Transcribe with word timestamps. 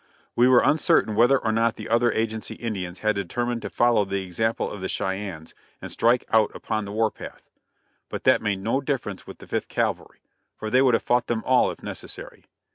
We 0.35 0.47
were 0.47 0.63
uncertain 0.65 1.13
whether 1.13 1.37
or 1.37 1.51
not 1.51 1.75
the 1.75 1.87
other 1.87 2.11
agency 2.11 2.55
Indians 2.55 3.01
had 3.05 3.15
determined 3.15 3.61
to 3.61 3.69
follow 3.69 4.03
the 4.03 4.23
example 4.23 4.67
of 4.71 4.81
the 4.81 4.89
Cheyennes 4.89 5.53
and 5.79 5.91
strike 5.91 6.25
out 6.31 6.49
upon 6.55 6.85
the 6.85 6.91
war 6.91 7.11
path; 7.11 7.51
but 8.09 8.23
that 8.23 8.41
made 8.41 8.61
no 8.61 8.81
difference 8.81 9.27
with 9.27 9.37
the 9.37 9.45
Fifth 9.45 9.67
Cavalry, 9.67 10.21
for 10.55 10.71
they 10.71 10.81
would 10.81 10.95
have 10.95 11.03
fought 11.03 11.27
them 11.27 11.43
all 11.45 11.69
if 11.69 11.83
necessary. 11.83 12.45